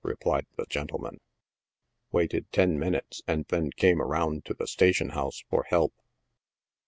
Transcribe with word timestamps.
replied 0.03 0.47
the 0.57 0.65
gentleman:" 0.67 1.19
waited 2.11 2.51
ten 2.51 2.79
minutes, 2.79 3.21
and 3.27 3.47
tien 3.47 3.69
came 3.69 4.01
around 4.01 4.43
to 4.43 4.55
the 4.55 4.65
station 4.65 5.09
house 5.09 5.43
for 5.47 5.61
help." 5.69 5.93